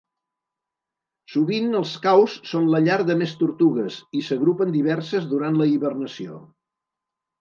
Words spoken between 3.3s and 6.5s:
tortugues, i s'agrupen diverses durant la hibernació.